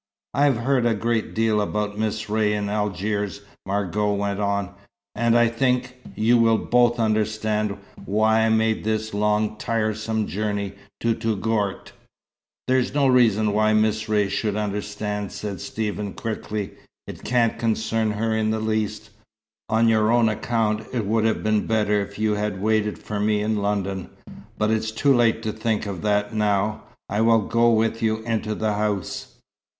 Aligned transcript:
"I 0.33 0.45
have 0.45 0.57
heard 0.57 0.87
a 0.87 0.95
great 0.95 1.35
deal 1.35 1.61
about 1.61 1.95
Miss 1.99 2.27
Ray 2.27 2.53
in 2.53 2.69
Algiers," 2.69 3.41
Margot 3.67 4.15
went 4.15 4.39
on. 4.39 4.73
"And 5.13 5.37
I 5.37 5.47
think 5.47 5.95
you 6.15 6.39
will 6.39 6.57
both 6.57 6.97
understand 6.97 7.77
why 8.05 8.39
I 8.39 8.49
made 8.49 8.83
this 8.83 9.13
long, 9.13 9.57
tiresome 9.57 10.25
journey 10.25 10.73
to 11.01 11.13
Touggourt." 11.13 11.91
"There 12.67 12.79
is 12.79 12.95
no 12.95 13.05
reason 13.05 13.53
why 13.53 13.73
Miss 13.73 14.09
Ray 14.09 14.27
should 14.27 14.55
understand," 14.55 15.31
said 15.31 15.61
Stephen 15.61 16.13
quickly. 16.13 16.71
"It 17.05 17.23
can't 17.23 17.59
concern 17.59 18.13
her 18.13 18.35
in 18.35 18.49
the 18.49 18.59
least. 18.59 19.11
On 19.69 19.87
your 19.87 20.11
own 20.11 20.29
account 20.29 20.83
it 20.91 21.05
would 21.05 21.25
have 21.25 21.43
been 21.43 21.67
better 21.67 22.01
if 22.01 22.17
you 22.17 22.33
had 22.33 22.59
waited 22.59 22.97
for 22.97 23.19
me 23.19 23.41
in 23.43 23.57
London. 23.57 24.09
But 24.57 24.71
it's 24.71 24.89
too 24.89 25.13
late 25.15 25.43
to 25.43 25.51
think 25.51 25.85
of 25.85 26.01
that 26.01 26.33
now. 26.33 26.85
I 27.07 27.21
will 27.21 27.41
go 27.45 27.69
with 27.69 28.01
you 28.01 28.23
into 28.23 28.55
the 28.55 28.73
house." 28.73 29.35